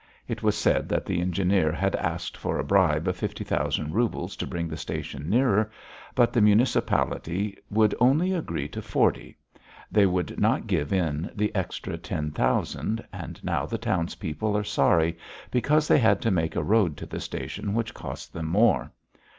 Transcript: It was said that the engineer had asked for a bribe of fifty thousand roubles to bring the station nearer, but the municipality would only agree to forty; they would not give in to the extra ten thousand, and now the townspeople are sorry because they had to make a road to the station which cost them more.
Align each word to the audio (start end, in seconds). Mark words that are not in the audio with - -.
It 0.27 0.41
was 0.41 0.57
said 0.57 0.89
that 0.89 1.05
the 1.05 1.21
engineer 1.21 1.71
had 1.71 1.95
asked 1.97 2.35
for 2.35 2.57
a 2.57 2.63
bribe 2.63 3.07
of 3.07 3.15
fifty 3.15 3.43
thousand 3.43 3.93
roubles 3.93 4.35
to 4.37 4.47
bring 4.47 4.67
the 4.67 4.75
station 4.75 5.29
nearer, 5.29 5.69
but 6.15 6.33
the 6.33 6.41
municipality 6.41 7.55
would 7.69 7.93
only 7.99 8.33
agree 8.33 8.67
to 8.69 8.81
forty; 8.81 9.37
they 9.91 10.07
would 10.07 10.39
not 10.39 10.65
give 10.65 10.91
in 10.91 11.25
to 11.25 11.33
the 11.35 11.53
extra 11.53 11.99
ten 11.99 12.31
thousand, 12.31 13.05
and 13.13 13.43
now 13.43 13.67
the 13.67 13.77
townspeople 13.77 14.57
are 14.57 14.63
sorry 14.63 15.19
because 15.51 15.87
they 15.87 15.99
had 15.99 16.19
to 16.21 16.31
make 16.31 16.55
a 16.55 16.63
road 16.63 16.97
to 16.97 17.05
the 17.05 17.19
station 17.19 17.75
which 17.75 17.93
cost 17.93 18.33
them 18.33 18.47
more. 18.47 18.91